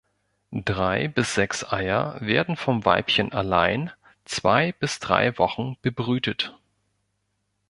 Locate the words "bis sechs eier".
1.09-2.15